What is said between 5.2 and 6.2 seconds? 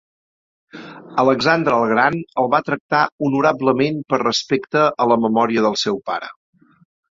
memòria del seu